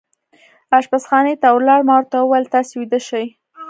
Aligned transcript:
اشپزخانې 0.77 1.33
ته 1.41 1.47
ولاړ، 1.51 1.79
ما 1.87 1.93
ورته 1.97 2.17
وویل: 2.19 2.45
تاسې 2.53 2.73
ویده 2.79 2.99
شئ. 3.07 3.25